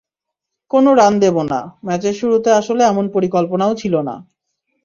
[0.71, 4.15] কোনো রান দেব না, ম্যাচের শুরুতে আসলে এমন পরিকল্পনাও ছিল না।